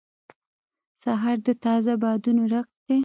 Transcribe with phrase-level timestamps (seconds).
[1.03, 2.99] سهار د تازه بادونو رقص دی.